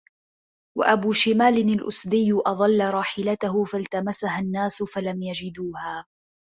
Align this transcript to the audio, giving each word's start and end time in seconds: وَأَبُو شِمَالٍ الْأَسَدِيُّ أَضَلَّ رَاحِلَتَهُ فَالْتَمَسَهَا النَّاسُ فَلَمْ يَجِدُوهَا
وَأَبُو 0.77 1.11
شِمَالٍ 1.13 1.71
الْأَسَدِيُّ 1.73 2.33
أَضَلَّ 2.45 2.81
رَاحِلَتَهُ 2.93 3.63
فَالْتَمَسَهَا 3.65 4.39
النَّاسُ 4.39 4.83
فَلَمْ 4.83 5.21
يَجِدُوهَا 5.21 6.05